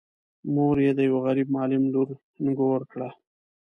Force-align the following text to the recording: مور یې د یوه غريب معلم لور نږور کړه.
مور 0.53 0.75
یې 0.85 0.91
د 0.95 0.99
یوه 1.09 1.19
غريب 1.27 1.47
معلم 1.55 1.83
لور 1.93 2.07
نږور 2.45 2.81
کړه. 2.91 3.09